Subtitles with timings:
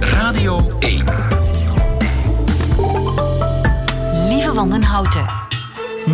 [0.00, 1.04] Radio 1.
[4.28, 5.24] Lieve Wandenhouten.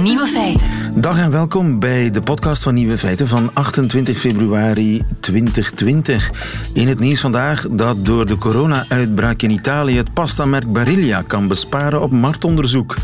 [0.02, 0.68] Nieuwe feiten.
[0.94, 6.30] Dag en welkom bij de podcast van Nieuwe Feiten van 28 februari 2020.
[6.72, 12.02] In het nieuws vandaag dat door de corona-uitbraak in Italië het pastamerk Barilla kan besparen
[12.02, 12.96] op marktonderzoek.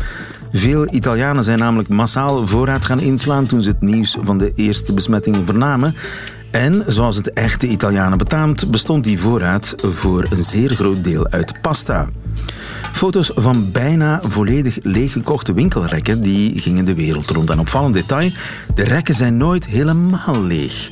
[0.51, 4.93] Veel Italianen zijn namelijk massaal voorraad gaan inslaan toen ze het nieuws van de eerste
[4.93, 5.95] besmettingen vernamen.
[6.53, 11.61] En zoals het echte Italianen betaamt, bestond die voorraad voor een zeer groot deel uit
[11.61, 12.09] pasta.
[12.91, 17.49] Foto's van bijna volledig leeggekochte winkelrekken die gingen de wereld rond.
[17.49, 18.31] En opvallend detail,
[18.75, 20.91] de rekken zijn nooit helemaal leeg.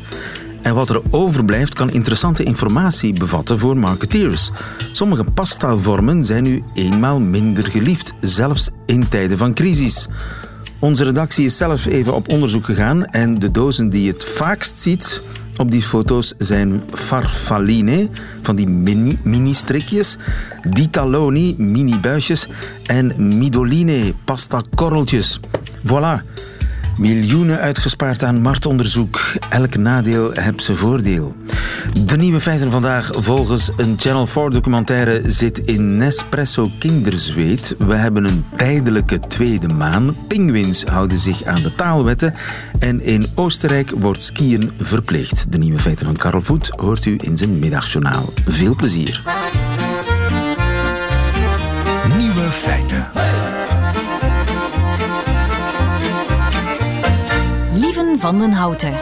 [0.62, 4.52] En wat er overblijft kan interessante informatie bevatten voor marketeers.
[4.92, 10.08] Sommige pastavormen zijn nu eenmaal minder geliefd, zelfs in tijden van crisis.
[10.80, 15.22] Onze redactie is zelf even op onderzoek gegaan en de dozen die het vaakst ziet
[15.58, 18.10] op die foto's zijn farfalline,
[18.42, 20.18] van die mini- mini-strikjes,
[20.68, 22.48] ditaloni, mini-buisjes
[22.86, 25.40] en midoline, pasta-korreltjes.
[25.88, 26.22] Voilà.
[26.98, 29.22] Miljoenen uitgespaard aan marktonderzoek.
[29.50, 31.36] Elk nadeel heeft zijn voordeel.
[32.06, 37.76] De nieuwe feiten vandaag volgens een Channel 4-documentaire zit in Nespresso kinderzweet.
[37.78, 40.16] We hebben een tijdelijke tweede maan.
[40.28, 42.34] Pinguïns houden zich aan de taalwetten.
[42.80, 45.52] En in Oostenrijk wordt skiën verplicht.
[45.52, 48.34] De nieuwe feiten van Karel Voet hoort u in zijn middagjournaal.
[48.46, 49.22] Veel plezier.
[58.22, 58.94] Lieven Wandenhouten.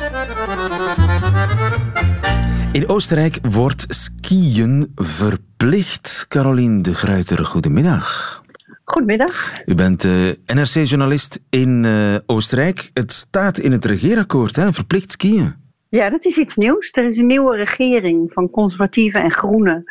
[2.71, 6.25] In Oostenrijk wordt skiën verplicht.
[6.27, 8.41] Caroline de Gruiter, goedemiddag.
[8.83, 9.61] Goedemiddag.
[9.65, 12.89] U bent eh, NRC-journalist in eh, Oostenrijk.
[12.93, 14.73] Het staat in het regeerakkoord, hè?
[14.73, 15.53] verplicht skiën.
[15.89, 16.91] Ja, dat is iets nieuws.
[16.91, 19.83] Er is een nieuwe regering van conservatieven en groenen.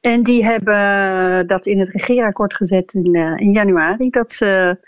[0.00, 4.10] En die hebben dat in het regeerakkoord gezet in, eh, in januari.
[4.10, 4.78] Dat ze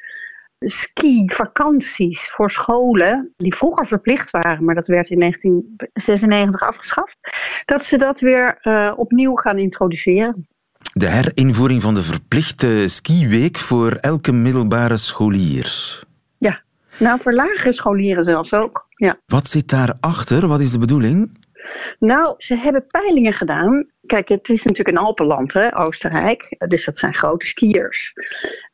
[0.66, 7.18] ski-vakanties voor scholen, die vroeger verplicht waren, maar dat werd in 1996 afgeschaft,
[7.64, 10.48] dat ze dat weer eh, opnieuw gaan introduceren.
[10.92, 16.00] De herinvoering van de verplichte skiweek voor elke middelbare scholier.
[16.38, 16.62] Ja,
[16.98, 18.86] nou voor lagere scholieren zelfs ook.
[18.88, 19.20] Ja.
[19.26, 20.46] Wat zit daarachter?
[20.46, 21.38] Wat is de bedoeling?
[21.98, 23.86] Nou, ze hebben peilingen gedaan.
[24.10, 26.54] Kijk, het is natuurlijk een Alpenland, hè, Oostenrijk.
[26.68, 28.12] Dus dat zijn grote skiers.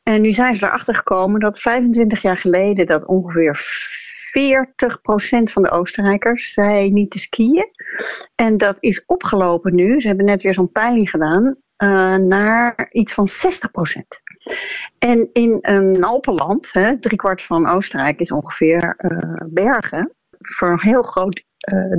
[0.03, 5.71] En nu zijn ze erachter gekomen dat 25 jaar geleden dat ongeveer 40% van de
[5.71, 7.71] Oostenrijkers zei niet te skiën.
[8.35, 9.99] En dat is opgelopen nu.
[9.99, 11.55] Ze hebben net weer zo'n peiling gedaan.
[11.75, 14.21] eh, naar iets van 60%.
[14.99, 20.15] En in een Alpenland, hè, driekwart van Oostenrijk is ongeveer eh, bergen.
[20.39, 21.45] Voor een heel groot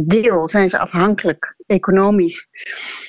[0.07, 2.49] deel zijn ze afhankelijk economisch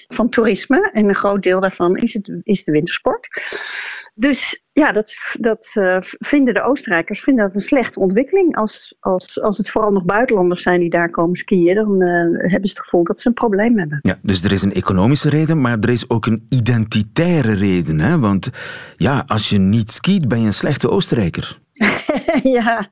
[0.07, 0.89] van toerisme.
[0.93, 3.27] En een groot deel daarvan is, het, is de wintersport.
[4.13, 8.55] Dus ja, dat, dat eh, vinden de Oostenrijkers vinden dat een slechte ontwikkeling.
[8.55, 12.09] Als, als, als het vooral nog buitenlanders zijn die daar komen skiën, dan eh,
[12.51, 13.99] hebben ze het gevoel dat ze een probleem hebben.
[14.01, 17.99] Ja, dus er is een economische reden, maar er is ook een identitaire reden.
[17.99, 18.19] Hè?
[18.19, 18.49] Want
[18.95, 21.59] ja, als je niet skiet, ben je een slechte Oostenrijker.
[22.59, 22.89] ja.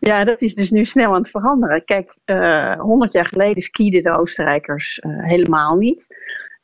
[0.00, 1.84] ja, dat is dus nu snel aan het veranderen.
[1.84, 6.06] Kijk, eh 100 jaar geleden skieden de Oostenrijkers eh, helemaal niet.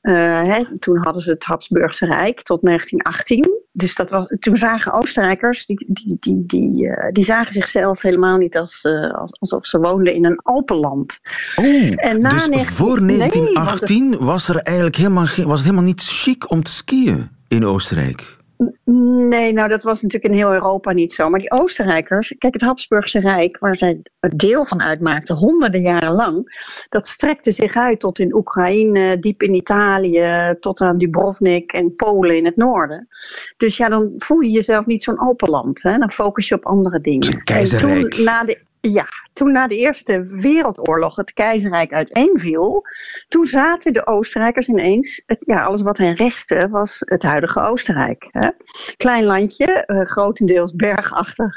[0.00, 3.58] Eh, hè, toen hadden ze het Habsburgse Rijk tot 1918.
[3.70, 8.36] Dus dat was, toen zagen Oostenrijkers, die, die, die, die, eh, die zagen zichzelf helemaal
[8.36, 11.20] niet als, eh, als, alsof ze woonden in een Alpenland.
[11.56, 11.64] Oh,
[11.96, 15.62] En na dus 19 voor nee, want het- 1918 was, er eigenlijk helemaal, was het
[15.62, 18.38] helemaal niet chic om te skiën in Oostenrijk.
[18.84, 21.28] Nee, nou dat was natuurlijk in heel Europa niet zo.
[21.28, 24.02] Maar die Oostenrijkers, kijk het Habsburgse Rijk, waar zij
[24.36, 29.54] deel van uitmaakten, honderden jaren lang, dat strekte zich uit tot in Oekraïne, diep in
[29.54, 33.08] Italië, tot aan Dubrovnik en Polen in het noorden.
[33.56, 35.82] Dus ja, dan voel je jezelf niet zo'n open land.
[35.82, 35.98] Hè?
[35.98, 37.32] Dan focus je op andere dingen.
[37.32, 38.02] Een keizerrijk.
[38.02, 42.82] En toen, na de, ja, toen na de Eerste Wereldoorlog het keizerrijk uiteenviel,
[43.28, 48.28] toen zaten de Oostenrijkers ineens, ja, alles wat hen restte was het huidige Oostenrijk.
[48.30, 48.48] Hè?
[48.96, 51.56] Klein landje, eh, grotendeels bergachtig.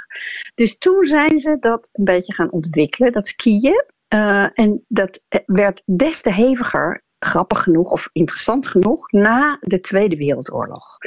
[0.55, 3.85] Dus toen zijn ze dat een beetje gaan ontwikkelen, dat skiën.
[4.07, 9.79] Eh, en dat eh, werd des te heviger, grappig genoeg of interessant genoeg, na de
[9.79, 10.97] Tweede Wereldoorlog.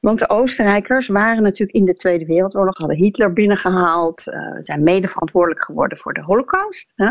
[0.00, 5.08] Want de Oostenrijkers waren natuurlijk in de Tweede Wereldoorlog, hadden Hitler binnengehaald, eh, zijn mede
[5.08, 6.92] verantwoordelijk geworden voor de Holocaust.
[6.94, 7.10] Hè?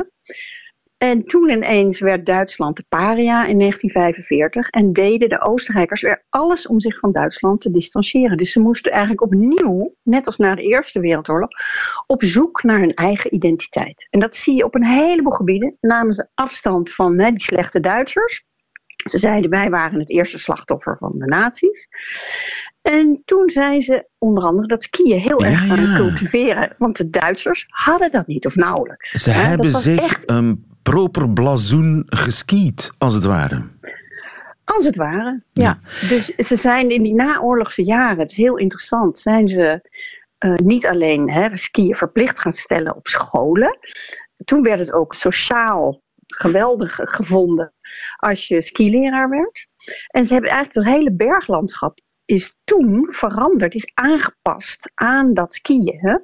[0.97, 6.67] En toen ineens werd Duitsland de paria in 1945 en deden de Oostenrijkers weer alles
[6.67, 8.37] om zich van Duitsland te distancieren.
[8.37, 11.49] Dus ze moesten eigenlijk opnieuw, net als na de Eerste Wereldoorlog,
[12.07, 14.07] op zoek naar hun eigen identiteit.
[14.09, 15.77] En dat zie je op een heleboel gebieden.
[15.79, 18.45] Namen ze afstand van die slechte Duitsers.
[19.09, 21.87] Ze zeiden wij waren het eerste slachtoffer van de nazi's.
[22.91, 25.95] En toen zijn ze onder andere dat skiën heel Ja, erg gaan ja.
[25.95, 26.75] cultiveren.
[26.77, 29.11] Want de Duitsers hadden dat niet of nauwelijks.
[29.11, 33.63] Ze dat hebben zich echt een proper blazoen geskiet, als het ware.
[34.63, 35.79] Als het ware, ja.
[36.09, 39.89] Dus ze zijn in die naoorlogse jaren, het is heel interessant, zijn ze
[40.37, 43.77] eh, niet alleen hè, skiën verplicht gaan stellen op scholen.
[44.45, 47.73] Toen werd het ook sociaal geweldig gevonden
[48.15, 49.67] als je skileraar werd.
[50.07, 55.97] En ze hebben eigenlijk het hele berglandschap is toen veranderd, is aangepast aan dat skiën.
[55.99, 56.15] Hè?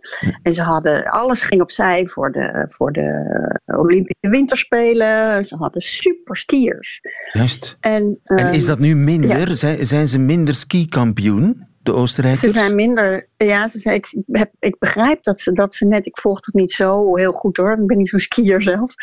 [0.41, 5.45] En ze hadden, alles ging opzij voor de, voor de Olympische Winterspelen.
[5.45, 7.01] Ze hadden super skiers.
[7.31, 7.77] Juist.
[7.79, 9.57] En, En ehm, is dat nu minder?
[9.57, 12.41] Zijn, zijn ze minder skikampioen, de Oostenrijkers?
[12.53, 13.27] Ze zijn minder.
[13.37, 16.05] Ja, ze zei, ik, heb, ik begrijp dat ze, dat ze net.
[16.05, 17.71] Ik volg het niet zo heel goed hoor.
[17.71, 18.93] Ik ben niet zo'n skier zelf.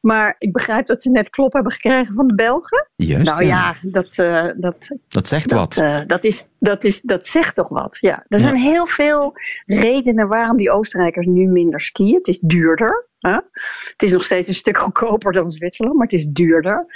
[0.00, 2.88] Maar ik begrijp dat ze net klop hebben gekregen van de Belgen.
[2.96, 5.76] Juist, nou ja, dat, eh, dat, Dat zegt dat, wat.
[5.76, 7.98] eh, dat, is, dat, is, dat zegt toch wat.
[8.00, 8.24] Ja.
[8.28, 9.32] Er zijn heel veel
[9.66, 12.14] redenen waarom die Oostenrijkers nu minder skiën.
[12.14, 13.06] Het is duurder.
[13.18, 16.86] Het is nog steeds een stuk goedkoper dan Zwitserland, maar het is duurder.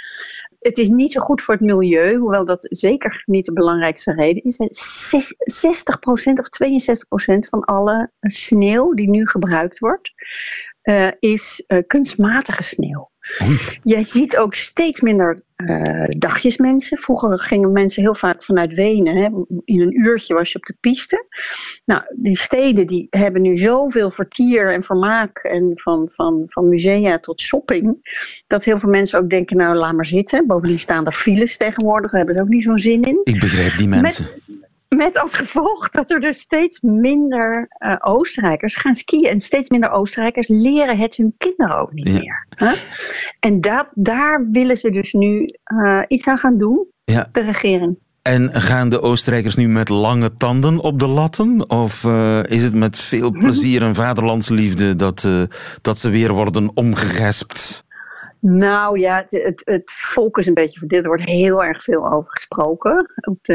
[0.63, 4.43] Het is niet zo goed voor het milieu, hoewel dat zeker niet de belangrijkste reden
[4.43, 4.55] is.
[5.09, 10.13] Zes- 60% of 62% van alle sneeuw die nu gebruikt wordt,
[10.81, 13.11] eh, is eh, kunstmatige sneeuw.
[13.83, 16.97] Je ziet ook steeds minder eh, dagjesmensen.
[16.97, 19.15] Vroeger gingen mensen heel vaak vanuit Wenen.
[19.15, 19.29] Hè.
[19.65, 21.25] In een uurtje was je op de piste.
[21.85, 25.37] Nou, die steden die hebben nu zoveel vertier en vermaak.
[25.37, 27.97] En van, van, van musea tot shopping.
[28.47, 30.47] Dat heel veel mensen ook denken, nou laat maar zitten.
[30.47, 32.11] Bovendien staan er files tegenwoordig.
[32.11, 33.21] Daar hebben ze ook niet zo'n zin in.
[33.23, 34.25] Ik begrijp die mensen.
[34.25, 34.52] Met
[35.13, 39.25] als gevolg dat er dus steeds minder eh, Oostenrijkers gaan skiën.
[39.25, 42.13] En steeds minder Oostenrijkers leren het hun kinderen ook niet Ja.
[42.13, 42.45] meer.
[42.49, 42.73] Hè?
[43.39, 47.27] En dat, daar willen ze dus nu eh, iets aan gaan doen, Ja.
[47.29, 47.97] de regering.
[48.21, 51.69] En gaan de Oostenrijkers nu met lange tanden op de latten?
[51.69, 55.27] Of eh, is het met veel plezier en vaderlandsliefde dat,
[55.81, 57.83] dat ze weer worden omgegespt?
[58.45, 61.03] Nou ja, het, het, volk is een beetje verdeeld.
[61.03, 63.11] Er wordt heel erg veel over gesproken.
[63.21, 63.47] Op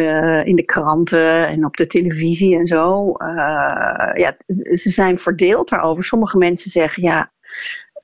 [0.45, 3.13] in de kranten en op de televisie en zo.
[3.13, 4.37] Eh, ja,
[4.77, 6.05] ze zijn verdeeld daarover.
[6.05, 7.33] Sommige mensen zeggen ja.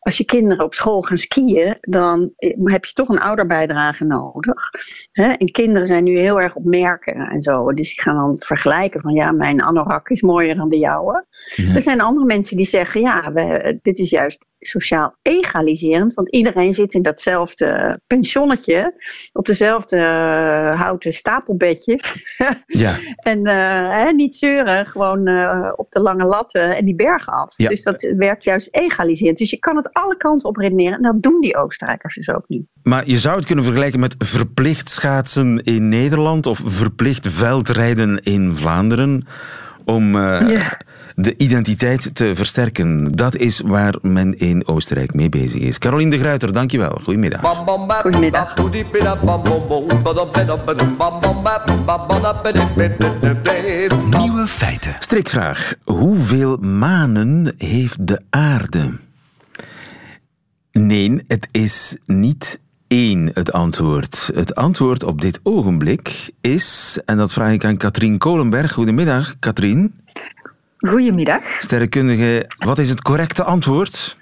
[0.05, 2.33] Als je kinderen op school gaan skiën, dan
[2.65, 4.71] heb je toch een ouderbijdrage nodig.
[5.13, 5.33] Hè?
[5.33, 7.73] En kinderen zijn nu heel erg op merken en zo.
[7.73, 11.27] Dus die gaan dan vergelijken van ja, mijn anorak is mooier dan de jouwe.
[11.75, 16.15] Er zijn andere mensen die zeggen ja, we, dit is juist sociaal egaliserend.
[16.15, 18.95] Want iedereen zit in datzelfde pensionnetje.
[19.33, 22.13] Op dezelfde eh, houten stapelbedjes.
[22.67, 22.99] Ja.
[23.17, 27.55] en eh, hè, niet zeuren, gewoon eh, op de lange latten en die bergen af.
[27.57, 27.69] Ja.
[27.69, 29.39] Dus dat werkt juist egaliserend.
[29.39, 30.97] Dus je kan het alle kanten op redeneren.
[30.97, 32.67] En dat doen die Oostenrijkers dus ook nu.
[32.83, 38.57] Maar je zou het kunnen vergelijken met verplicht schaatsen in Nederland of verplicht veldrijden in
[38.57, 39.27] Vlaanderen
[39.85, 40.81] om eh, Ja.
[41.15, 43.13] de identiteit te versterken.
[43.13, 45.79] Dat is waar men in Oostenrijk mee bezig is.
[45.79, 46.99] Caroline de Gruiter, dankjewel.
[47.03, 47.41] Goedemiddag.
[48.03, 48.55] Goedemiddag.
[54.19, 54.95] Nieuwe feiten.
[54.99, 55.75] Strikvraag.
[55.85, 58.91] Hoeveel manen heeft de aarde?
[60.79, 64.31] Nee, het is niet één het antwoord.
[64.35, 68.73] Het antwoord op dit ogenblik is, en dat vraag ik aan Katrien Kolenberg.
[68.73, 69.95] Goedemiddag, Katrien.
[70.79, 71.45] Goedemiddag.
[71.61, 74.17] Sterrenkundige, wat is het correcte antwoord?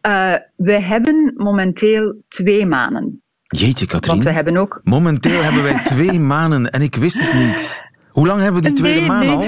[0.00, 3.22] Eh we hebben momenteel twee manen.
[3.42, 4.12] Jeetje, Katrien.
[4.12, 4.80] Want we hebben ook.
[4.84, 7.82] Momenteel hebben wij twee manen en ik wist het niet.
[8.10, 9.36] Hoe lang hebben we die tweede Nee, maan nee.
[9.36, 9.46] al?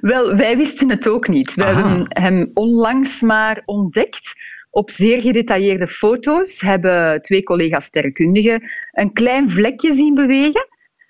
[0.00, 1.54] Wel, wij wisten het ook niet.
[1.54, 1.72] We Aha.
[1.74, 4.34] hebben hem onlangs maar ontdekt.
[4.70, 10.68] Op zeer gedetailleerde foto's hebben twee collega's sterrenkundigen een klein vlekje zien bewegen.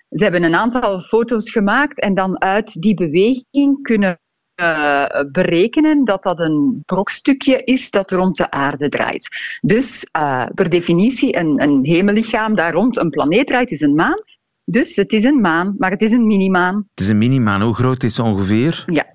[0.09, 4.19] Ze hebben een aantal foto's gemaakt en dan uit die beweging kunnen
[4.55, 9.57] eh, berekenen dat dat een brokstukje is dat rond de aarde draait.
[9.61, 14.23] Dus eh, per definitie een, een hemellichaam daar rond een planeet draait is een maan.
[14.65, 16.87] Dus het is een maan, maar het is een minimaan.
[16.89, 17.61] Het is een minimaan.
[17.61, 18.83] Hoe groot is ze ongeveer?
[18.85, 19.05] Ja.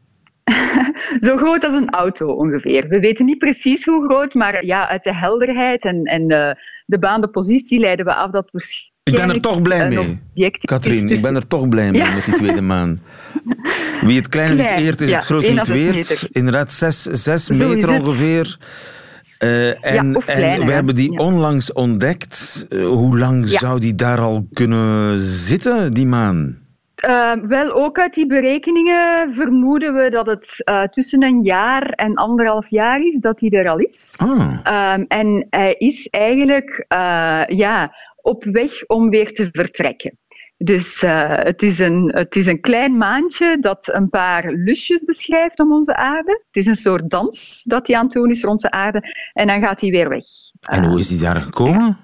[1.18, 2.88] Zo groot als een auto ongeveer.
[2.88, 6.54] We weten niet precies hoe groot, maar ja, uit de helderheid en, en eh,
[6.86, 10.50] de baande positie leiden we af dat het Ik ben er toch blij mee.
[10.50, 12.14] Katrien, ik ben er toch blij mee Ja.
[12.14, 13.00] met die tweede maan.
[14.00, 16.28] Wie het kleine niet eert, is ja, het grote niet weert.
[16.32, 18.58] Inderdaad, zes, zes meter ongeveer.
[19.38, 22.66] Eh, en en we hebben die onlangs ontdekt.
[22.68, 26.58] Eh, hoe lang zou die daar al kunnen zitten, die maan?
[27.08, 32.14] Uh, wel, ook uit die berekeningen vermoeden we dat het uh, tussen een jaar en
[32.14, 34.14] anderhalf jaar is dat hij er al is.
[34.22, 34.94] Ah.
[34.94, 40.18] Um, en hij is eigenlijk uh, ja, op weg om weer te vertrekken.
[40.58, 45.60] Dus uh, het, is een, het is een klein maandje dat een paar lusjes beschrijft
[45.60, 46.42] om onze aarde.
[46.46, 49.02] Het is een soort dans dat hij aan het doen is rond de aarde.
[49.32, 50.24] En dan gaat hij weer weg.
[50.60, 51.98] En hoe is hij daar gekomen?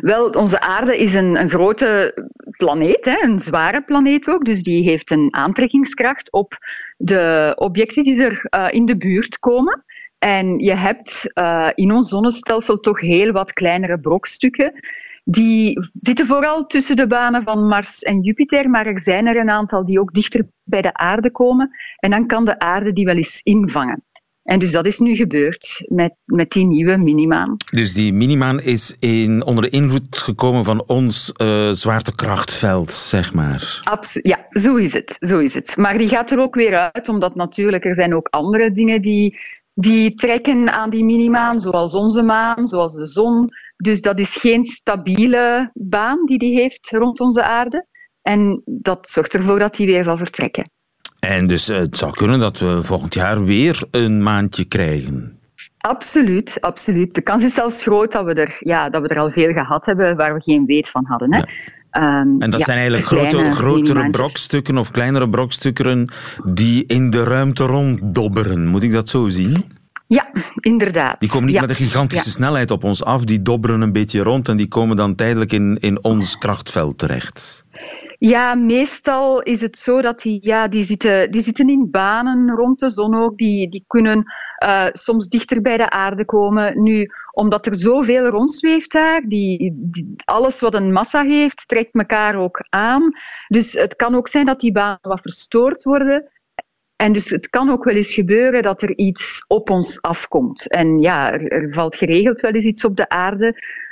[0.00, 2.14] Wel, onze aarde is een, een grote
[2.58, 4.44] planeet, hè, een zware planeet ook.
[4.44, 6.58] Dus die heeft een aantrekkingskracht op
[6.96, 9.84] de objecten die er uh, in de buurt komen.
[10.18, 14.72] En je hebt uh, in ons zonnestelsel toch heel wat kleinere brokstukken.
[15.24, 19.50] Die zitten vooral tussen de banen van Mars en Jupiter, maar er zijn er een
[19.50, 21.70] aantal die ook dichter bij de aarde komen.
[21.96, 24.02] En dan kan de aarde die wel eens invangen.
[24.48, 27.56] En dus dat is nu gebeurd met, met die nieuwe minimaan.
[27.70, 33.80] Dus die minimaan is in, onder de invloed gekomen van ons uh, zwaartekrachtveld, zeg maar.
[33.82, 35.76] Abs ja, zo is, het, zo is het.
[35.76, 39.38] Maar die gaat er ook weer uit, omdat natuurlijk er zijn ook andere dingen die,
[39.74, 43.48] die trekken aan die minimaan, zoals onze maan, zoals de zon.
[43.76, 47.86] Dus dat is geen stabiele baan die die heeft rond onze aarde.
[48.22, 50.70] En dat zorgt ervoor dat die weer zal vertrekken.
[51.28, 55.38] En dus het zou kunnen dat we volgend jaar weer een maandje krijgen.
[55.78, 57.14] Absoluut, absoluut.
[57.14, 59.86] De kans is zelfs groot dat we er, ja, dat we er al veel gehad
[59.86, 61.34] hebben waar we geen weet van hadden.
[61.34, 61.38] Hè.
[61.38, 62.20] Ja.
[62.20, 66.12] Um, en dat ja, zijn eigenlijk grote, grotere brokstukken of kleinere brokstukken
[66.52, 68.66] die in de ruimte ronddobberen.
[68.66, 69.64] Moet ik dat zo zien?
[70.06, 70.28] Ja,
[70.60, 71.20] inderdaad.
[71.20, 71.60] Die komen niet ja.
[71.60, 74.96] met een gigantische snelheid op ons af, die dobberen een beetje rond en die komen
[74.96, 77.64] dan tijdelijk in, in ons krachtveld terecht.
[78.18, 82.78] Ja, meestal is het zo dat die, ja, die, zitten, die zitten in banen rond
[82.78, 83.38] de zon ook.
[83.38, 84.32] Die, die kunnen
[84.64, 86.82] uh, soms dichter bij de aarde komen.
[86.82, 92.36] Nu, omdat er zoveel rondzweeft daar, die, die, alles wat een massa heeft, trekt elkaar
[92.36, 93.10] ook aan.
[93.48, 96.30] Dus het kan ook zijn dat die banen wat verstoord worden.
[96.98, 100.70] En dus het kan ook wel eens gebeuren dat er iets op ons afkomt.
[100.70, 103.46] En ja, er, er valt geregeld wel eens iets op de aarde.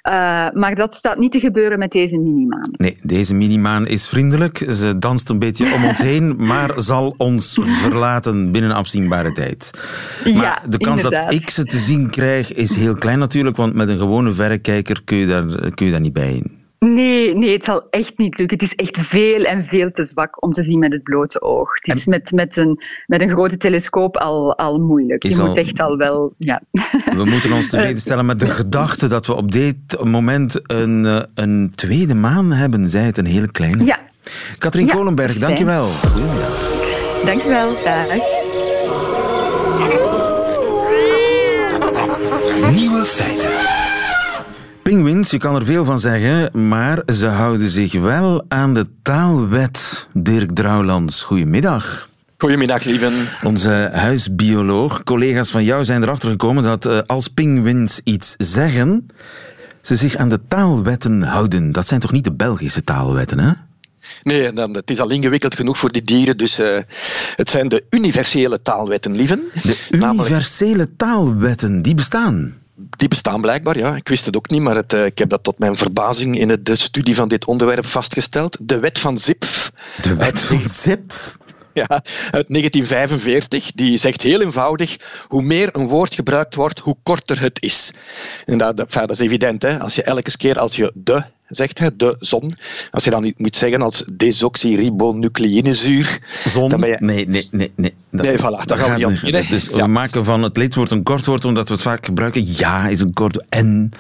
[0.09, 0.13] Uh,
[0.53, 2.69] maar dat staat niet te gebeuren met deze minimaan.
[2.73, 4.65] Nee, deze minimaan is vriendelijk.
[4.69, 9.71] Ze danst een beetje om ons heen, maar zal ons verlaten binnen afzienbare tijd.
[10.25, 11.31] Maar ja, de kans inderdaad.
[11.31, 15.03] dat ik ze te zien krijg is heel klein natuurlijk, want met een gewone verrekijker
[15.05, 16.66] kun je daar, kun je daar niet bij in.
[16.95, 18.59] Nee, nee, het zal echt niet lukken.
[18.59, 21.75] Het is echt veel en veel te zwak om te zien met het blote oog.
[21.75, 22.11] Het is en...
[22.11, 25.23] met, met, een, met een grote telescoop al, al moeilijk.
[25.23, 25.47] Je al...
[25.47, 26.35] moet echt al wel...
[26.39, 26.63] Ja.
[27.15, 31.73] We moeten ons tevreden stellen met de gedachte dat we op dit moment een, een
[31.75, 32.89] tweede maan hebben.
[32.89, 33.85] Zij het een hele kleine.
[33.85, 33.99] Ja.
[34.59, 35.87] Katrien ja, Kolenberg, dankjewel.
[35.87, 36.85] Goedemiddag.
[37.25, 38.07] Dankjewel, dag.
[42.71, 43.46] Nieuwe feiten.
[44.87, 50.09] Pinguïns, je kan er veel van zeggen, maar ze houden zich wel aan de taalwet.
[50.13, 52.09] Dirk Drouwlands, goedemiddag.
[52.39, 53.13] Goedemiddag, lieven.
[53.43, 59.07] Onze huisbioloog, collega's van jou zijn erachter gekomen dat uh, als pinguïns iets zeggen,
[59.83, 61.73] ze zich aan de taalwetten houden.
[61.73, 63.53] Dat zijn toch niet de Belgische taalwetten, hè?
[64.23, 66.37] Nee, het is al ingewikkeld genoeg voor die dieren.
[66.37, 66.79] Dus uh,
[67.37, 69.43] het zijn de universele taalwetten, lieven.
[69.63, 72.55] De universele taalwetten, die bestaan?
[72.77, 73.97] Die bestaan blijkbaar, ja.
[73.97, 76.49] Ik wist het ook niet, maar het, uh, ik heb dat tot mijn verbazing in
[76.49, 78.59] het, de studie van dit onderwerp vastgesteld.
[78.63, 79.73] De wet van Zipf.
[80.03, 81.37] De wet van Zipf?
[81.89, 83.73] Ja, uit 1945.
[83.75, 84.97] Die zegt heel eenvoudig,
[85.29, 87.91] hoe meer een woord gebruikt wordt, hoe korter het is.
[88.47, 89.81] En dat, dat, dat is evident, hè.
[89.81, 92.53] Als je elke keer als je de zegt, hè, de zon.
[92.91, 96.19] Als je dan moet zeggen als desoxyribonucleinezuur...
[96.49, 96.69] Zon?
[96.69, 96.97] Dan ben je...
[96.99, 97.73] Nee, nee, nee.
[97.77, 99.43] Nee, dat, nee voilà, dat gaan we niet opnieuw.
[99.49, 99.77] Dus ja.
[99.77, 102.45] we maken van het lidwoord een kort woord, omdat we het vaak gebruiken.
[102.47, 103.91] Ja is een kort en...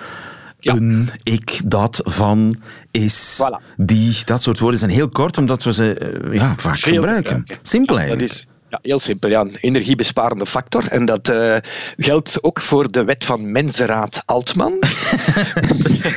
[0.66, 0.75] Ja.
[0.75, 3.75] Een, ik, dat, van, is, voilà.
[3.76, 4.16] die.
[4.25, 7.25] Dat soort woorden zijn heel kort, omdat we ze uh, ja, vaak Veel gebruiken.
[7.25, 7.58] gebruiken.
[7.62, 8.28] Simpel eigenlijk.
[8.28, 9.28] Dat is, ja, heel simpel.
[9.28, 10.88] Ja, een energiebesparende factor.
[10.88, 11.56] En dat uh,
[11.96, 14.73] geldt ook voor de wet van Mensenraad Altman.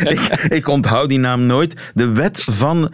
[0.03, 1.73] ik, ik, onthoud die naam nooit.
[1.93, 2.93] De wet van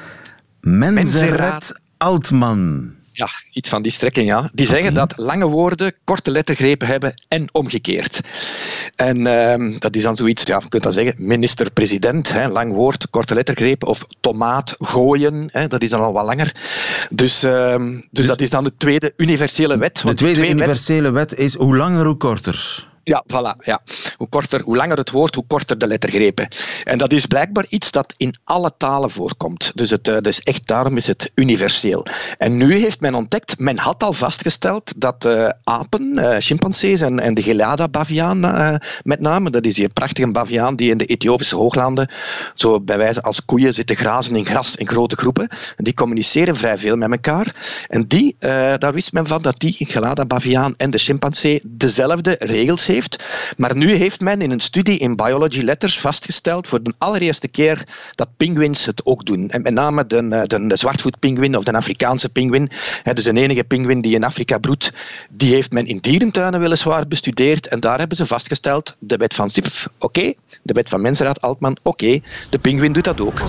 [0.61, 2.93] Mensenraad Altman.
[3.17, 4.49] Ja, iets van die strekking, ja.
[4.53, 5.05] Die zeggen okay.
[5.07, 8.19] dat lange woorden korte lettergrepen hebben en omgekeerd.
[8.95, 13.33] En uh, dat is dan zoiets, ja, je kunt dat zeggen, minister-president, lang woord, korte
[13.33, 16.55] lettergreep, of tomaat gooien, hè, dat is dan al wat langer.
[17.09, 20.01] Dus, uh, dus, dus dat is dan de tweede universele wet.
[20.05, 21.29] De tweede universele wet...
[21.29, 22.87] wet is hoe langer, hoe korter.
[23.05, 23.55] Ja, voilà.
[23.63, 23.81] Ja.
[24.17, 26.47] Hoe, korter, hoe langer het woord, hoe korter de lettergrepen.
[26.83, 29.71] En dat is blijkbaar iets dat in alle talen voorkomt.
[29.75, 32.05] Dus, het, uh, dus echt daarom is het universeel.
[32.37, 37.19] En nu heeft men ontdekt, men had al vastgesteld dat uh, apen, uh, chimpansees en,
[37.19, 38.39] en de gelada-baviaan
[39.03, 42.09] met name, dat is die prachtige baviaan die in de Ethiopische hooglanden
[42.55, 45.49] zo bij wijze als koeien zitten grazen in gras in grote groepen.
[45.77, 47.55] Die communiceren vrij veel met elkaar.
[47.87, 48.35] En die,
[48.77, 53.23] daar wist men van dat die gelada-baviaan en de chimpansee dezelfde regels heeft heeft.
[53.57, 57.87] Maar nu heeft men in een studie in Biology Letters vastgesteld voor de allereerste keer
[58.15, 59.49] dat pinguïns het ook doen.
[59.49, 62.69] En met name de, eh, de, zwartvoetpinguïn of de Afrikaanse pinguïn,
[63.13, 64.91] dus de enige pinguïn die in Afrika broedt,
[65.29, 69.49] die heeft men in dierentuinen weliswaar bestudeerd en daar hebben ze vastgesteld, de wet van
[69.49, 73.41] Zipf, oké, de wet van Mensenraad Altman, oké, de pinguïn doet dat ook.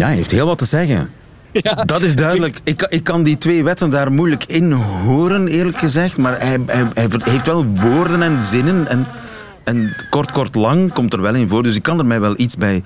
[0.00, 1.10] Ja, hij heeft heel wat te zeggen.
[1.52, 1.74] Ja.
[1.84, 2.60] Dat is duidelijk.
[2.64, 6.16] Ik, ik kan die twee wetten daar moeilijk in horen, eerlijk gezegd.
[6.16, 8.88] Maar hij, hij, hij heeft wel woorden en zinnen.
[8.88, 9.06] En,
[9.64, 11.62] en kort, kort, lang komt er wel in voor.
[11.62, 12.82] Dus ik kan er mij wel iets bij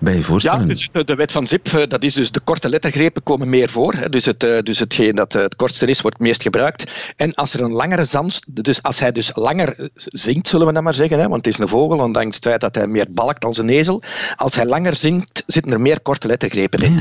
[0.00, 0.60] bij voorstellen?
[0.60, 3.70] Ja, dus de wet van Zip, eh, dat is dus de korte lettergrepen komen meer
[3.70, 3.94] voor.
[4.10, 6.90] Dus, het, eh, dus hetgeen dat eh, het kortste is, wordt het meest gebruikt.
[7.16, 10.82] En als er een langere zand, dus als hij dus langer zingt, zullen we dat
[10.82, 13.58] maar zeggen, want het is een vogel, ondanks het feit dat hij meer balkt als
[13.58, 14.02] een ezel.
[14.36, 17.00] Als hij langer zingt, zitten er meer korte lettergrepen in.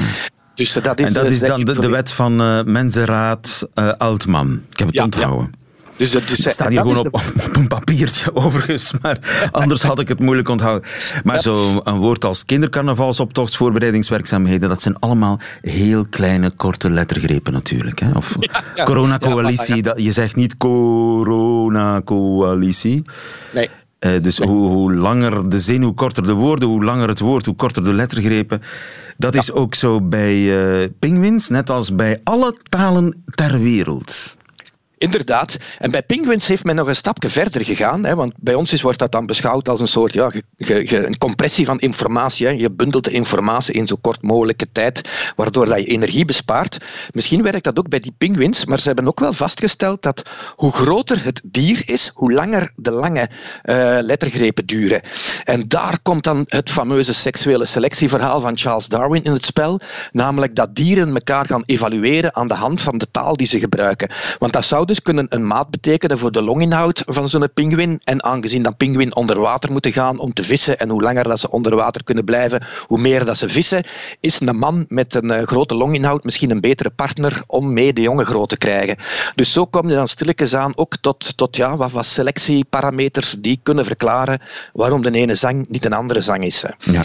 [0.54, 4.62] Dus, dat is, en dat is dan de, de, wet van uh, Mensenraad uh, Altman.
[4.72, 5.52] Ik heb het onthouden.
[6.00, 10.08] Dus het, is, staat hier gewoon op, op, een papiertje overigens, maar anders had ik
[10.08, 10.90] het moeilijk onthouden.
[11.24, 18.00] Maar zo een woord als kindercarnavalsoptocht, voorbereidingswerkzaamheden, dat zijn allemaal heel kleine, korte lettergrepen natuurlijk.
[18.00, 18.12] Hè?
[18.12, 18.36] Of
[18.76, 23.04] ja, coronacoalitie, dat, je zegt niet coronacoalitie.
[23.54, 23.70] Nee.
[24.00, 27.46] Uh, dus Hoe, hoe, langer de zin, hoe korter de woorden, hoe langer het woord,
[27.46, 28.62] hoe korter de lettergrepen.
[29.18, 34.38] Dat is ook zo bij uh, pinguïns, net als bij alle talen ter wereld.
[35.00, 35.58] Inderdaad.
[35.78, 38.06] En bij penguins heeft men nog een stapje verder gegaan.
[38.06, 41.66] Hè, want bij ons is, wordt dat dan beschouwd als een soort ja, een compressie
[41.66, 42.48] van informatie.
[42.48, 42.54] Hè.
[42.54, 46.78] Je bundelt de informatie in zo kort mogelijke tijd, waardoor dat je energie bespaart.
[47.12, 50.72] Misschien werkt dat ook bij die penguins, maar ze hebben ook wel vastgesteld dat hoe
[50.72, 55.02] groter het dier is, hoe langer de lange uh, lettergrepen duren.
[55.44, 59.80] En daar komt dan het fameuze seksuele selectieverhaal van Charles Darwin in het spel.
[60.12, 64.10] Namelijk dat dieren elkaar gaan evalueren aan de hand van de taal die ze gebruiken.
[64.40, 68.02] Want dat zou dus kunnen een maat betekenen voor de longinhoud van zo'n pinguïn.
[68.04, 71.40] En aangezien dat pinguïn onder water moeten gaan om te vissen en hoe langer dat
[71.40, 73.84] ze onder water kunnen blijven, hoe meer dat ze vissen,
[74.20, 78.02] is een man met een uh, grote longinhoud misschien een betere partner om mee de
[78.02, 78.98] jongen groot te krijgen.
[79.36, 83.60] Dus zo kom je dan stilletjes aan ook tot, tot ja, wat, wat selectieparameters die
[83.64, 84.42] kunnen verklaren
[84.74, 86.64] waarom de ene zang niet een andere zang is.
[86.80, 87.04] Ja.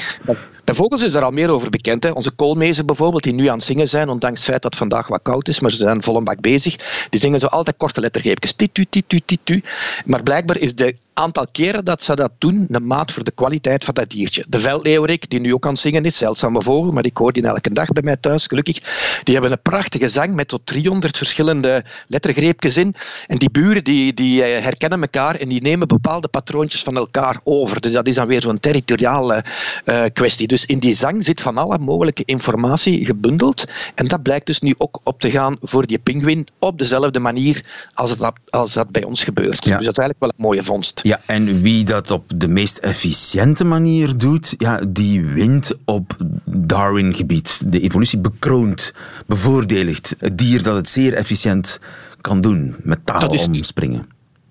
[0.64, 2.05] Bij vogels is er al meer over bekend.
[2.05, 2.11] Hè.
[2.11, 5.09] Onze koolmezen bijvoorbeeld, die nu aan het zingen zijn, ondanks het feit dat het vandaag
[5.09, 6.77] wat koud is, maar ze zijn vol een bak bezig,
[7.11, 8.55] die zingen zo altijd korte lettergreepjes.
[8.55, 9.63] Titu, titu, titu.
[10.05, 13.85] Maar blijkbaar is de aantal keren dat ze dat doen een maat voor de kwaliteit
[13.85, 14.44] van dat diertje.
[14.48, 17.42] De veldleeuwerik, die nu ook aan het zingen is, zeldzame vogel, maar ik hoor die
[17.42, 18.79] elke dag bij mij thuis, gelukkig.
[19.22, 22.94] Die hebben een prachtige zang met tot 300 verschillende lettergreepjes in.
[23.27, 27.40] En die buren die, die eh, herkennen elkaar en die nemen bepaalde patroontjes van elkaar
[27.44, 27.81] over.
[27.81, 29.44] Dus dat is dan weer zo'n territoriale
[29.85, 30.46] uh, kwestie.
[30.46, 33.64] Dus in die zang zit van alle mogelijke informatie gebundeld.
[33.94, 37.64] En dat blijkt dus nu ook op te gaan voor die pinguïn op dezelfde manier
[37.94, 39.62] als, het, als dat bij ons gebeurt.
[39.62, 41.00] Dus dat is eigenlijk wel een mooie vondst.
[41.05, 47.62] Ja, en wie dat op de meest efficiënte manier doet, ja, die wint op Darwin-gebied.
[47.67, 48.93] De evolutie bekroont,
[49.27, 51.81] bevoordeligt het dier dat het zeer efficiënt
[52.21, 54.07] kan doen, met taal omspringen.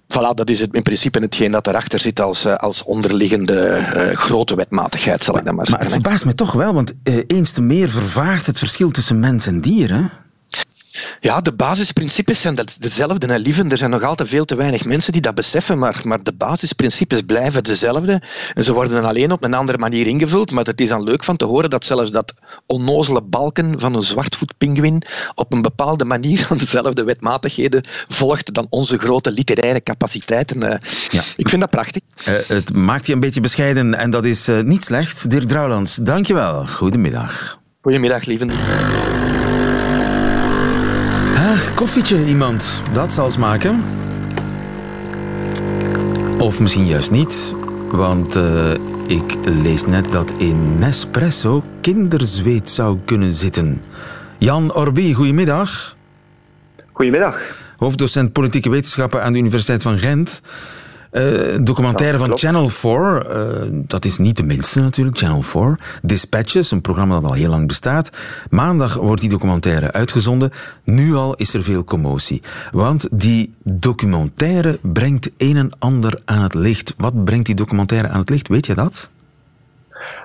[0.08, 4.18] Voilà, dat is het, in principe hetgeen dat erachter zit als, eh, als onderliggende uh,
[4.18, 5.86] grote wetmatigheid, zal ik dan maar zeggen.
[5.86, 9.20] Maar het verbaast me toch wel, want uh, eens te meer vervaagt het verschil tussen
[9.20, 9.94] mens en dier.
[9.94, 10.04] Hè?
[11.20, 13.28] Ja, de basisprincipes zijn dezelfde.
[13.28, 16.24] En lieven, er zijn nog altijd veel te weinig mensen die dat beseffen, maar, maar
[16.24, 18.22] de basisprincipes blijven dezelfde.
[18.54, 21.38] En ze worden alleen op een andere manier ingevuld, maar het is dan leuk van
[21.38, 22.34] te horen dat zelfs dat
[22.66, 25.04] onnozele balken van een zwartvoetpinguïn
[25.36, 30.64] op een bepaalde manier aan dezelfde wetmatigheden volgt dan onze grote literaire capaciteiten.
[30.64, 30.70] Uh,
[31.10, 31.24] ja.
[31.36, 32.04] Ik vind dat prachtig.
[32.28, 35.30] Uh, het maakt je een beetje bescheiden en dat is uh, niet slecht.
[35.30, 36.68] Dirk Drouwlands, dankjewel.
[36.68, 37.60] Goedemiddag.
[37.82, 38.52] Goedemiddag, lieven.
[41.44, 42.82] Ah, koffietje iemand.
[42.94, 43.84] Dat zal smaken.
[46.40, 47.54] Of misschien juist niet.
[47.92, 48.72] Want uh,
[49.08, 53.82] ik lees net dat in Nespresso kinderzweet zou kunnen zitten.
[54.38, 55.96] Jan Orbi, goedemiddag.
[56.92, 57.56] Goedemiddag.
[57.78, 60.42] Hoofddocent politieke wetenschappen aan de Universiteit van Gent.
[61.14, 62.38] Uh, documentaire van.
[62.38, 65.80] Channel 4, eh, dat is niet de minste natuurlijk, Channel 4.
[66.02, 68.10] Dispatches, een programma dat al heel lang bestaat.
[68.50, 70.52] Maandag wordt die documentaire uitgezonden.
[70.84, 72.42] Nu al is er veel commotie.
[72.72, 76.94] Want die documentaire brengt een en ander aan het licht.
[76.98, 78.48] Wat brengt die documentaire aan het licht?
[78.48, 79.10] Weet je dat?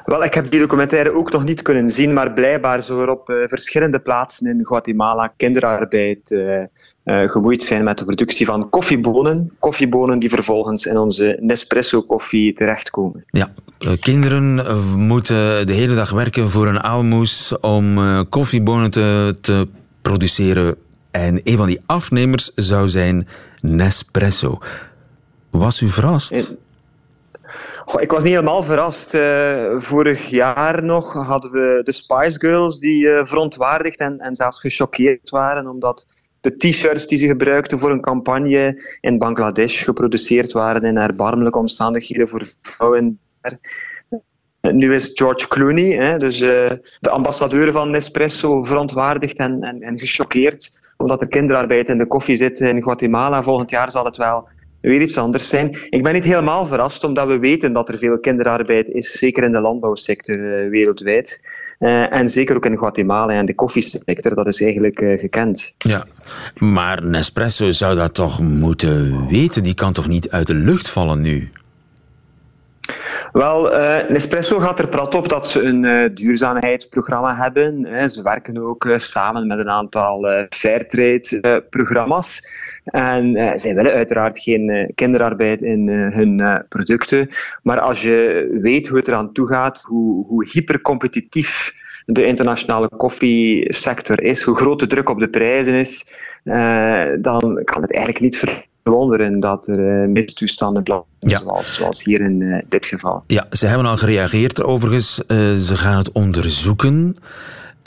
[0.04, 3.28] Wel, ik heb die documentaire ook nog niet kunnen zien, maar blijkbaar zou er op
[3.28, 9.52] eh, verschillende plaatsen in Guatemala kinderarbeid eh, gemoeid zijn met de productie van koffiebonen.
[9.58, 13.24] Koffiebonen die vervolgens in onze Nespresso-koffie terechtkomen.
[13.30, 13.52] Ja,
[14.00, 14.54] kinderen
[14.98, 19.68] moeten de hele dag werken voor een aalmoes om koffiebonen te, te
[20.02, 20.76] produceren.
[21.10, 23.28] En een van die afnemers zou zijn
[23.60, 24.58] Nespresso.
[25.50, 26.54] Was u verrast?
[27.96, 29.14] Ik was niet helemaal verrast.
[29.14, 34.60] Eh, vorig jaar nog hadden we de Spice Girls die eh, verontwaardigd en, en zelfs
[34.60, 36.06] gechoqueerd waren omdat
[36.40, 42.28] de t-shirts die ze gebruikten voor een campagne in Bangladesh geproduceerd waren in erbarmelijke omstandigheden
[42.28, 43.20] voor vrouwen.
[44.60, 46.70] Nu is George Clooney, hè, dus eh,
[47.00, 52.36] de ambassadeur van Nespresso, verontwaardigd en, en, en gechoqueerd omdat er kinderarbeid in de koffie
[52.36, 53.42] zit in Guatemala.
[53.42, 54.48] Volgend jaar zal het wel
[54.80, 55.76] weer iets anders zijn.
[55.90, 59.52] Ik ben niet helemaal verrast, omdat we weten dat er veel kinderarbeid is, zeker in
[59.52, 61.40] de landbouwsector eh, wereldwijd.
[61.78, 65.74] Eh, en zeker ook in Guatemala en de koffiesector, dat is eigenlijk eh, gekend.
[65.78, 66.04] Ja,
[66.54, 69.62] maar Nespresso zou dat toch moeten weten?
[69.62, 71.50] Die kan toch niet uit de lucht vallen nu?
[73.32, 73.62] Wel,
[74.08, 77.84] Nespresso gaat er prat op dat ze een duurzaamheidsprogramma hebben.
[77.84, 78.08] Hè.
[78.08, 82.42] Ze werken ook samen met een aantal Fairtrade-programma's.
[82.90, 87.28] En eh, zij willen uiteraard geen eh, kinderarbeid in eh, hun producten.
[87.62, 91.74] Maar als je weet hoe het eraan toe gaat, hoe, hoe hypercompetitief
[92.06, 96.06] de internationale koffiesector is, hoe groot de druk op de prijzen is,
[97.20, 102.64] dan kan het eigenlijk niet verwonderen dat er eh, mistoestanden plaatsvinden, zoals, zoals hier in
[102.68, 103.22] dit geval.
[103.26, 105.14] Ja, ze hebben al gereageerd overigens.
[105.66, 107.16] Ze gaan het onderzoeken.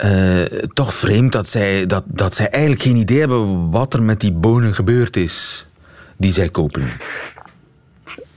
[0.02, 0.42] Eh,
[0.74, 4.32] toch vreemd dat zij, dat, dat zij eigenlijk geen idee hebben wat er met die
[4.32, 5.66] bonen gebeurd is
[6.16, 6.82] die zij kopen.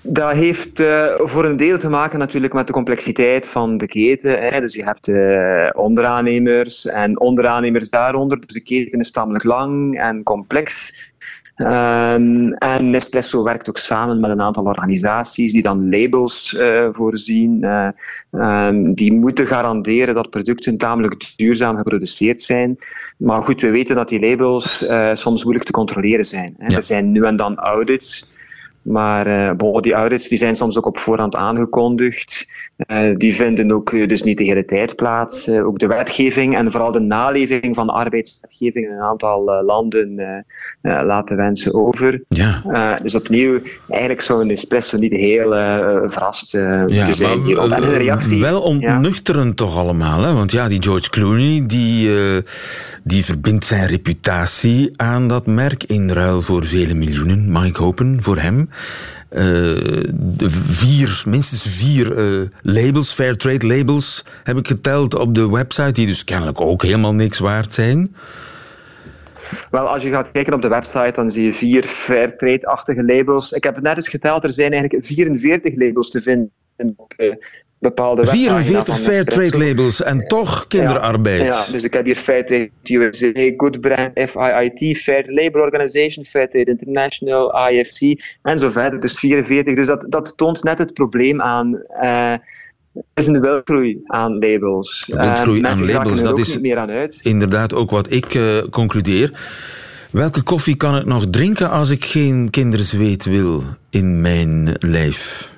[0.01, 4.41] Dat heeft eh, voor een deel te maken natuurlijk met de complexiteit van de keten.
[4.41, 4.59] Hè.
[4.59, 8.39] Dus je hebt eh, onderaannemers en onderaannemers daaronder.
[8.39, 10.93] Dus de keten is tamelijk lang en complex.
[11.55, 17.63] Ehm, en Nespresso werkt ook samen met een aantal organisaties die dan labels eh, voorzien.
[17.63, 17.87] eh,
[18.31, 22.77] ehm, die moeten garanderen dat producten tamelijk duurzaam geproduceerd zijn.
[23.17, 26.53] Maar goed, we weten dat die labels eh, soms moeilijk te controleren zijn.
[26.57, 26.67] Hè.
[26.67, 26.75] Ja.
[26.75, 28.34] Er zijn nu en dan audits.
[28.85, 32.47] Maar bon, die audits die zijn soms ook op voorhand aangekondigd.
[32.77, 35.49] Eh, die vinden ook eh, dus niet de hele tijd plaats.
[35.49, 40.43] Ook de wetgeving en vooral de naleving van de arbeidswetgeving in een aantal landen
[40.81, 42.21] laten wensen over.
[42.29, 42.99] Ja.
[43.01, 45.49] Dus opnieuw, eigenlijk zou een espresso niet heel
[46.09, 47.71] verrast Ja, te zijn hierop.
[47.71, 48.39] En hun reactie...
[48.39, 48.93] Wel ja.
[48.93, 50.33] ontnuchterend toch allemaal, hè?
[50.33, 52.09] Want ja, die George Clooney, die,
[53.03, 58.17] die verbindt zijn reputatie aan dat merk in ruil voor vele miljoenen, mag ik hopen,
[58.21, 58.69] voor hem.
[59.29, 60.03] Eh,
[60.69, 66.23] vier, minstens vier eh, labels, Fairtrade labels, heb ik geteld op de website, die dus
[66.23, 68.15] kennelijk ook helemaal niks waard zijn.
[69.71, 73.51] Wel, als je gaat kijken op de website, dan zie je vier Fairtrade-achtige labels.
[73.51, 76.51] Ik heb net eens geteld, er zijn eigenlijk 44 labels te vinden
[76.97, 77.33] op eh,
[77.79, 79.11] bepaalde webpagina 44 van Nespresso.
[79.33, 81.39] Fairtrade labels en toch kinderarbeid.
[81.39, 86.69] Ja, ja, dus ik heb hier Fairtrade USA, Good Brand, FIIT, Fair Labor Organization, Fairtrade
[86.71, 88.99] International, IFC en zo verder.
[88.99, 89.75] Dus 44.
[89.75, 91.81] Dus dat, dat toont net het probleem aan.
[92.01, 92.31] eh,
[92.93, 95.07] er is een wildgroei aan labels.
[95.11, 97.19] Een wildgroei Eh, aan labels, dat is- meer aan uit.
[97.21, 99.31] Inderdaad, ook wat ik concludeer.
[100.11, 105.53] Welke koffie kan ik nog drinken als ik geen kinderzweet wil in mijn lijf?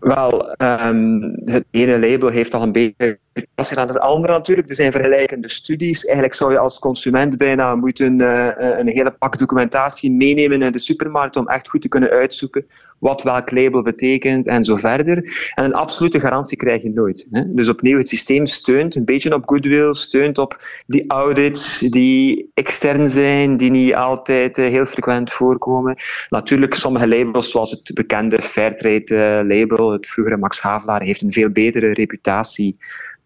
[0.00, 3.18] Wel, ehm, het ene label heeft al een beetje
[3.54, 4.68] dan het andere natuurlijk.
[4.68, 6.04] Er zijn vergelijkende studies.
[6.04, 10.78] Eigenlijk zou je als consument bijna moeten eh, een hele pak documentatie meenemen in de
[10.78, 12.66] supermarkt om echt goed te kunnen uitzoeken
[12.98, 15.16] wat welk label betekent en zo verder.
[15.54, 17.26] En een absolute garantie krijg je nooit.
[17.30, 17.54] Hè?
[17.54, 23.08] Dus opnieuw, het systeem steunt een beetje op goodwill, steunt op die audits die extern
[23.08, 25.96] zijn, die niet altijd eh, heel frequent voorkomen.
[26.28, 31.92] Natuurlijk, sommige labels, zoals het bekende Fairtrade-label, het vroegere Max Havelaar, heeft een veel betere
[31.92, 32.76] reputatie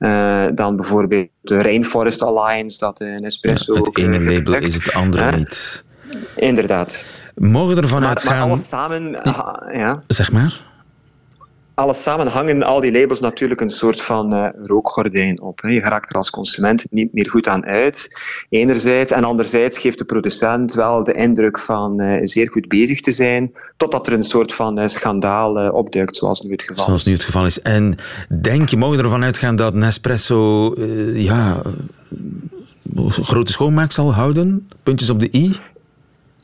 [0.02, 4.74] eh, dan bijvoorbeeld de Rainforest Alliance, dat een espresso ook, het ene eh, label is
[4.74, 5.84] het andere niet.
[6.36, 7.04] Inderdaad.
[7.34, 8.48] Mogen we ervan Maar, maar uitgaan...
[8.48, 9.10] alles samen,
[9.72, 10.02] ja.
[10.06, 10.71] Zeg maar.
[11.82, 15.62] Alles samen hangen al die labels natuurlijk een soort van uh, rookgordijn op.
[15.62, 15.68] Hè.
[15.68, 19.12] Je raakt er als consument niet meer goed aan uit, enerzijds.
[19.12, 23.52] En anderzijds geeft de producent wel de indruk van uh, zeer goed bezig te zijn,
[23.76, 27.06] totdat er een soort van uh, schandaal opduikt, zoals nu het geval zoals is.
[27.06, 27.60] nu het geval is.
[27.60, 27.96] En
[28.40, 30.74] denk je, mogen ervan uitgaan dat Nespresso
[31.14, 31.62] ja,
[33.10, 34.68] grote schoonmaak zal houden?
[34.82, 35.56] Puntjes op de i?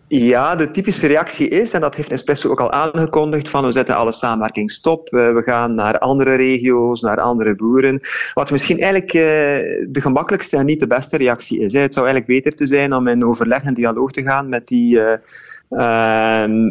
[0.08, 3.96] Ja, de typische reactie is, en dat heeft Nespresso ook al aangekondigd, van we zetten
[3.96, 8.00] alle samenwerking stop, we gaan naar andere regio's, naar andere boeren.
[8.34, 9.20] Wat misschien eigenlijk eh,
[9.88, 11.72] de gemakkelijkste en niet de beste reactie is.
[11.72, 15.00] Het zou eigenlijk beter te zijn om in overleg en dialoog te gaan met die
[15.00, 15.18] eh,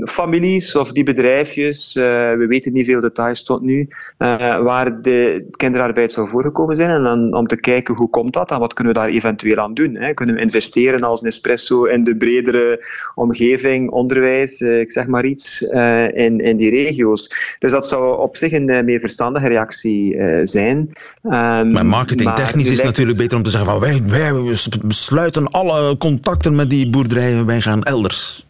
[0.05, 3.87] families of die bedrijfjes, uh, we weten niet veel details tot nu,
[4.19, 6.89] uh, waar de kinderarbeid zou voorgekomen zijn.
[6.89, 9.73] En dan, om te kijken hoe komt dat en wat kunnen we daar eventueel aan
[9.73, 9.95] doen.
[9.95, 10.13] Hè?
[10.13, 15.61] Kunnen we investeren als Nespresso in de bredere omgeving, onderwijs, uh, ik zeg maar iets,
[15.61, 17.55] in, in die regio's.
[17.59, 20.77] Dus dat zou op zich een meer verstandige reactie zijn.
[20.77, 24.55] Um, maar marketingtechnisch is het natuurlijk beter om te zeggen van wij, wij
[24.87, 28.46] sluiten alle contacten met die boerderijen, wij gaan elders.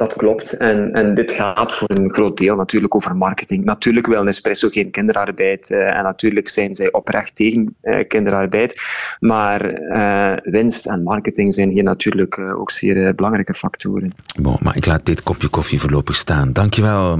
[0.00, 0.52] Dat klopt.
[0.52, 3.64] En, en dit gaat voor een groot deel natuurlijk over marketing.
[3.64, 8.80] Natuurlijk wil Nespresso geen kinderarbeid uh, en natuurlijk zijn zij oprecht tegen uh, kinderarbeid.
[9.18, 14.14] Maar uh, winst en marketing zijn hier natuurlijk ook zeer belangrijke factoren.
[14.40, 16.52] Bon, maar ik laat dit kopje koffie voorlopig staan.
[16.52, 17.18] Dankjewel.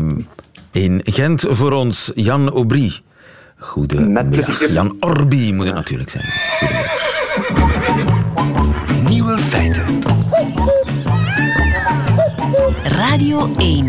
[0.73, 2.93] In Gent voor ons, Jan Aubry.
[3.57, 4.73] Goedemiddag.
[4.73, 6.25] Jan Orbi moet het natuurlijk zijn.
[6.59, 7.09] Goedemiddag.
[9.09, 10.00] Nieuwe feiten.
[13.01, 13.87] Radio 1.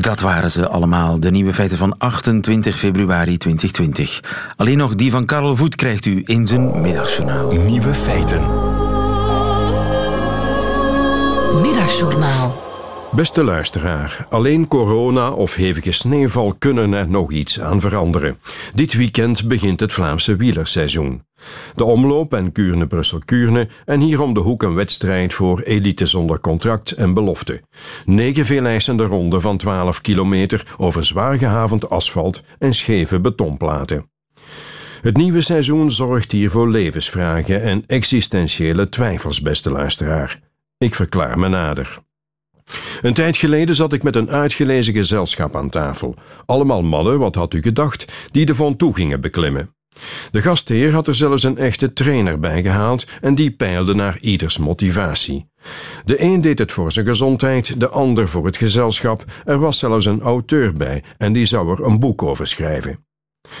[0.00, 4.20] Dat waren ze allemaal, de nieuwe feiten van 28 februari 2020.
[4.56, 7.52] Alleen nog die van Karel Voet krijgt u in zijn middagjournaal.
[7.52, 8.40] Nieuwe feiten.
[11.60, 12.62] Middagjournaal.
[13.10, 18.38] Beste luisteraar, alleen corona of hevige sneeuwval kunnen er nog iets aan veranderen.
[18.74, 21.25] Dit weekend begint het Vlaamse wielerseizoen.
[21.74, 26.92] De omloop en Kuurne-Brussel-Kuurne en hier om de hoek een wedstrijd voor elite zonder contract
[26.92, 27.62] en belofte.
[28.04, 34.10] Negen veeleisende ronden van 12 kilometer over zwaar gehavend asfalt en scheve betonplaten.
[35.02, 40.40] Het nieuwe seizoen zorgt hier voor levensvragen en existentiële twijfels, beste luisteraar.
[40.78, 41.98] Ik verklaar me nader.
[43.02, 46.14] Een tijd geleden zat ik met een uitgelezen gezelschap aan tafel.
[46.46, 49.75] Allemaal mannen, wat had u gedacht, die de Von Toe gingen beklimmen.
[50.30, 54.58] De gastheer had er zelfs een echte trainer bij gehaald en die peilde naar ieders
[54.58, 55.48] motivatie.
[56.04, 59.24] De een deed het voor zijn gezondheid, de ander voor het gezelschap.
[59.44, 63.04] Er was zelfs een auteur bij en die zou er een boek over schrijven.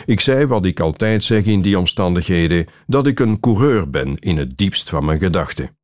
[0.06, 4.36] Ik zei wat ik altijd zeg in die omstandigheden: dat ik een coureur ben in
[4.36, 5.76] het diepst van mijn gedachten.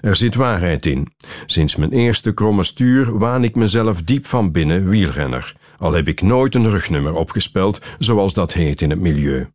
[0.00, 1.08] Er zit waarheid in.
[1.46, 6.22] Sinds mijn eerste kromme stuur waan ik mezelf diep van binnen wielrenner, al heb ik
[6.22, 9.53] nooit een rugnummer opgespeld, zoals dat heet in het milieu.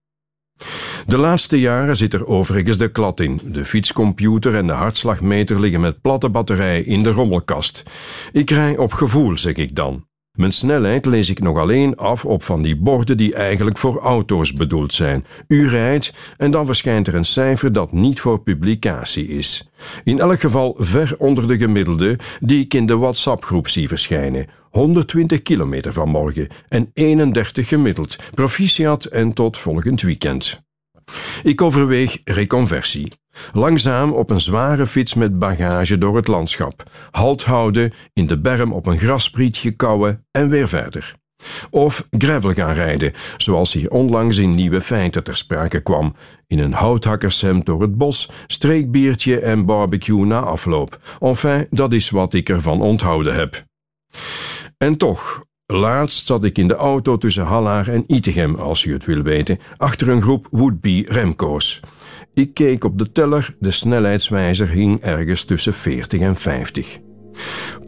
[1.05, 3.39] De laatste jaren zit er overigens de klad in.
[3.43, 7.83] De fietscomputer en de hartslagmeter liggen met platte batterij in de rommelkast.
[8.31, 10.08] Ik rij op gevoel, zeg ik dan.
[10.31, 14.53] Mijn snelheid lees ik nog alleen af op van die borden die eigenlijk voor auto's
[14.53, 15.25] bedoeld zijn.
[15.47, 19.69] U rijdt en dan verschijnt er een cijfer dat niet voor publicatie is.
[20.03, 24.47] In elk geval ver onder de gemiddelde die ik in de WhatsApp-groep zie verschijnen.
[24.69, 28.15] 120 kilometer vanmorgen en 31 gemiddeld.
[28.33, 30.61] Proficiat en tot volgend weekend.
[31.43, 33.11] Ik overweeg reconversie.
[33.53, 36.83] Langzaam op een zware fiets met bagage door het landschap.
[37.11, 41.17] Halt houden, in de berm op een grasprietje kouwen en weer verder.
[41.69, 46.15] Of gravel gaan rijden, zoals hier onlangs in Nieuwe Feiten ter sprake kwam.
[46.47, 50.99] In een houthakkershemd door het bos, streekbiertje en barbecue na afloop.
[51.19, 53.63] Enfin, dat is wat ik ervan onthouden heb.
[54.77, 59.05] En toch, laatst zat ik in de auto tussen Hallaar en Itegem, als u het
[59.05, 61.79] wil weten, achter een groep would-be Remco's.
[62.33, 66.99] Ik keek op de teller, de snelheidswijzer hing ergens tussen 40 en 50.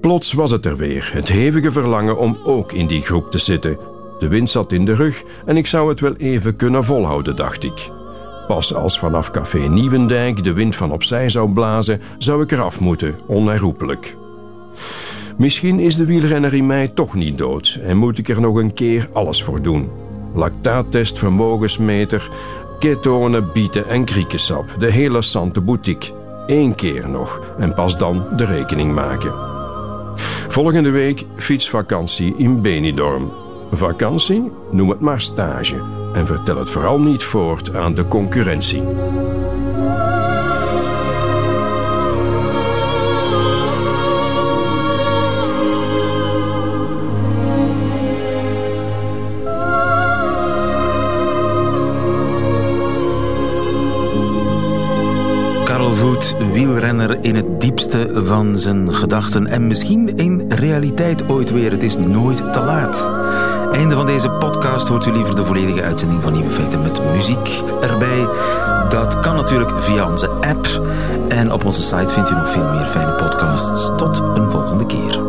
[0.01, 3.79] Plots was het er weer, het hevige verlangen om ook in die groep te zitten.
[4.19, 7.63] De wind zat in de rug en ik zou het wel even kunnen volhouden, dacht
[7.63, 7.89] ik.
[8.47, 13.19] Pas als vanaf café Nieuwendijk de wind van opzij zou blazen, zou ik eraf moeten,
[13.27, 14.15] onherroepelijk.
[15.37, 18.73] Misschien is de wielrenner in mij toch niet dood en moet ik er nog een
[18.73, 19.89] keer alles voor doen.
[20.33, 22.29] Lactaattest, vermogensmeter,
[22.81, 24.75] ketonen, bieten en kriekensap.
[24.79, 26.13] De hele Sante Boutique.
[26.47, 29.33] Eén keer nog en pas dan de rekening maken.
[30.47, 33.31] Volgende week fietsvakantie in Benidorm.
[33.71, 34.51] Vakantie?
[34.71, 35.83] Noem het maar stage.
[36.13, 38.83] En vertel het vooral niet voort aan de concurrentie.
[56.01, 59.47] Voet, wielrenner in het diepste van zijn gedachten.
[59.47, 61.71] En misschien in realiteit ooit weer.
[61.71, 63.11] Het is nooit te laat.
[63.71, 67.61] Einde van deze podcast hoort u liever de volledige uitzending van Nieuwe Feiten met muziek
[67.81, 68.27] erbij.
[68.89, 70.81] Dat kan natuurlijk via onze app.
[71.27, 73.91] En op onze site vindt u nog veel meer fijne podcasts.
[73.97, 75.19] Tot een volgende keer.